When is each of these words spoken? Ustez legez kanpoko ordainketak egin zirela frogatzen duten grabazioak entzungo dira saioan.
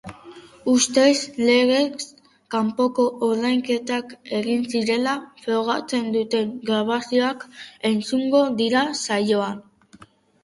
Ustez 0.71 1.17
legez 1.49 2.05
kanpoko 2.53 3.03
ordainketak 3.27 4.15
egin 4.39 4.63
zirela 4.73 5.13
frogatzen 5.43 6.07
duten 6.15 6.49
grabazioak 6.71 7.45
entzungo 7.91 8.41
dira 8.63 8.83
saioan. 9.05 9.61